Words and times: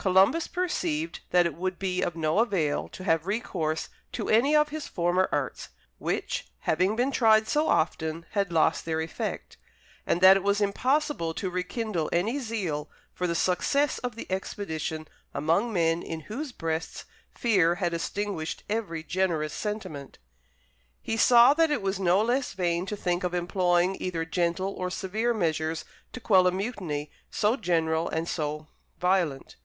Columbus 0.00 0.46
perceived 0.46 1.20
that 1.28 1.44
it 1.44 1.52
would 1.54 1.78
be 1.78 2.00
of 2.00 2.16
no 2.16 2.38
avail 2.38 2.88
to 2.88 3.04
have 3.04 3.26
recourse 3.26 3.90
to 4.12 4.30
any 4.30 4.56
of 4.56 4.70
his 4.70 4.88
former 4.88 5.28
arts, 5.30 5.68
which, 5.98 6.46
having 6.60 6.96
been 6.96 7.10
tried 7.12 7.46
so 7.46 7.68
often, 7.68 8.24
had 8.30 8.50
lost 8.50 8.86
their 8.86 9.02
effect; 9.02 9.58
and 10.06 10.22
that 10.22 10.38
it 10.38 10.42
was 10.42 10.62
impossible 10.62 11.34
to 11.34 11.50
rekindle 11.50 12.08
any 12.14 12.38
zeal 12.38 12.88
for 13.12 13.26
the 13.26 13.34
success 13.34 13.98
of 13.98 14.16
the 14.16 14.26
expedition 14.32 15.06
among 15.34 15.70
men 15.70 16.02
in 16.02 16.20
whose 16.20 16.50
breasts 16.50 17.04
fear 17.34 17.74
had 17.74 17.92
extinguished 17.92 18.64
every 18.70 19.02
generous 19.04 19.52
sentiment. 19.52 20.18
He 21.02 21.18
saw 21.18 21.52
that 21.52 21.70
it 21.70 21.82
was 21.82 22.00
no 22.00 22.22
less 22.22 22.54
vain 22.54 22.86
to 22.86 22.96
think 22.96 23.22
of 23.22 23.34
employing 23.34 23.98
either 24.00 24.24
gentle 24.24 24.72
or 24.72 24.88
severe 24.88 25.34
measures 25.34 25.84
to 26.14 26.20
quell 26.20 26.46
a 26.46 26.50
mutiny 26.52 27.10
so 27.30 27.54
general 27.56 28.08
and 28.08 28.26
so 28.26 28.66
violent. 28.98 29.56